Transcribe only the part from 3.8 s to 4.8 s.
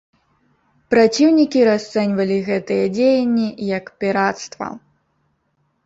пірацтва.